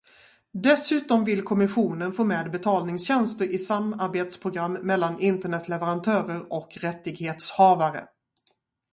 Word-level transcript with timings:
Dessutom 0.53 1.23
vill 1.25 1.43
kommissionen 1.43 2.13
få 2.13 2.23
med 2.23 2.51
betalningstjänster 2.51 3.45
i 3.45 3.57
samarbetsprogram 3.57 4.73
mellan 4.73 5.19
internetleverantörer 5.19 6.53
och 6.53 6.77
rättighetshavare. 6.79 8.07